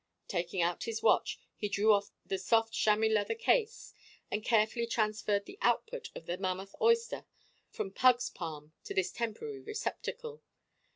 [0.27, 3.93] Taking out his watch, he drew off the soft chamois leather case,
[4.31, 7.27] and carefully transferred the output of the mammoth oyster
[7.69, 10.41] from Pugs palm to this temporary receptacle.